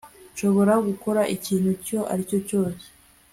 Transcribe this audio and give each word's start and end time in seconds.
nshobora 0.33 0.73
gukora 0.87 1.21
ikintu 1.35 1.67
icyo 1.77 1.99
ari 2.11 2.23
cyo 2.29 2.39
cyose 2.47 2.85